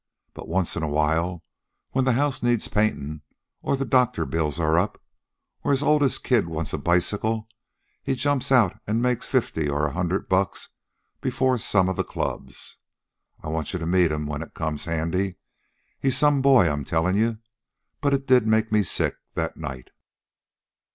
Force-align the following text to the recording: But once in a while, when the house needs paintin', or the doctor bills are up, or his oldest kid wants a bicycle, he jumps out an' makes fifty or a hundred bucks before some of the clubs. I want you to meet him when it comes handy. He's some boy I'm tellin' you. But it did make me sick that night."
But 0.33 0.47
once 0.47 0.75
in 0.75 0.81
a 0.81 0.87
while, 0.87 1.43
when 1.91 2.05
the 2.05 2.13
house 2.13 2.41
needs 2.41 2.67
paintin', 2.67 3.21
or 3.61 3.77
the 3.77 3.85
doctor 3.85 4.25
bills 4.25 4.59
are 4.59 4.75
up, 4.79 4.99
or 5.63 5.69
his 5.69 5.83
oldest 5.83 6.23
kid 6.23 6.47
wants 6.47 6.73
a 6.73 6.79
bicycle, 6.79 7.47
he 8.01 8.15
jumps 8.15 8.51
out 8.51 8.79
an' 8.87 8.99
makes 8.99 9.27
fifty 9.27 9.69
or 9.69 9.85
a 9.85 9.91
hundred 9.93 10.27
bucks 10.27 10.69
before 11.21 11.59
some 11.59 11.87
of 11.87 11.97
the 11.97 12.03
clubs. 12.03 12.79
I 13.43 13.49
want 13.49 13.73
you 13.73 13.77
to 13.77 13.85
meet 13.85 14.11
him 14.11 14.25
when 14.25 14.41
it 14.41 14.55
comes 14.55 14.85
handy. 14.85 15.35
He's 15.99 16.17
some 16.17 16.41
boy 16.41 16.67
I'm 16.67 16.83
tellin' 16.83 17.15
you. 17.15 17.37
But 18.01 18.15
it 18.15 18.25
did 18.25 18.47
make 18.47 18.71
me 18.71 18.81
sick 18.81 19.17
that 19.35 19.55
night." 19.55 19.91